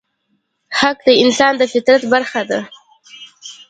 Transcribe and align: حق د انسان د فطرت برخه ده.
حق 0.79 0.97
د 1.07 1.09
انسان 1.23 1.53
د 1.57 1.61
فطرت 1.73 2.03
برخه 2.13 2.41
ده. 2.49 2.59